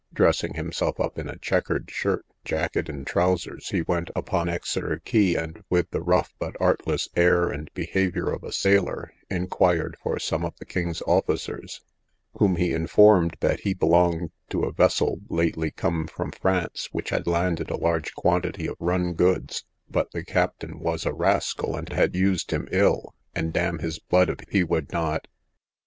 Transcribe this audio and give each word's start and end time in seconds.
Dressing 0.15 0.55
himself 0.55 0.99
up 0.99 1.19
in 1.19 1.29
a 1.29 1.37
chequered 1.37 1.91
shirt, 1.91 2.25
jacket, 2.43 2.89
and 2.89 3.05
trowsers, 3.05 3.69
he 3.69 3.83
went 3.83 4.09
upon 4.15 4.49
Exeter 4.49 4.99
quay, 5.05 5.35
and, 5.35 5.63
with 5.69 5.91
the 5.91 6.01
rough 6.01 6.33
but 6.39 6.55
artless 6.59 7.07
air 7.15 7.49
and 7.49 7.71
behaviour 7.75 8.31
of 8.31 8.43
a 8.43 8.51
sailor, 8.51 9.13
inquired 9.29 9.95
for 10.01 10.17
some 10.17 10.43
of 10.43 10.57
the 10.57 10.65
king's 10.65 11.03
officers, 11.03 11.81
whom 12.33 12.55
he 12.55 12.73
informed 12.73 13.37
that 13.41 13.59
he 13.59 13.75
belonged 13.75 14.31
to 14.49 14.63
a 14.63 14.73
vessel 14.73 15.19
lately 15.29 15.69
come 15.69 16.07
from 16.07 16.31
France, 16.31 16.89
which 16.91 17.11
had 17.11 17.27
landed 17.27 17.69
a 17.69 17.77
large 17.77 18.15
quantity 18.15 18.67
of 18.67 18.77
run 18.79 19.13
goods, 19.13 19.65
but 19.87 20.09
the 20.13 20.23
captain 20.25 20.79
was 20.79 21.05
a 21.05 21.13
rascal, 21.13 21.75
and 21.75 21.93
had 21.93 22.15
used 22.15 22.49
him 22.49 22.67
ill, 22.71 23.13
and 23.35 23.53
damn 23.53 23.77
his 23.77 23.99
blood 23.99 24.31
if 24.31 24.39
he 24.49 24.63
would 24.63 24.91
not 24.91 25.27